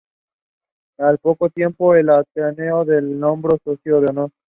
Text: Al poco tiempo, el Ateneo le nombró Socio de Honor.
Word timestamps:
Al 0.97 1.19
poco 1.19 1.51
tiempo, 1.51 1.93
el 1.93 2.09
Ateneo 2.09 2.83
le 2.85 3.03
nombró 3.03 3.59
Socio 3.63 4.01
de 4.01 4.07
Honor. 4.07 4.31